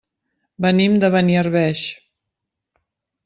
[0.65, 1.83] Venim de Beniarbeig.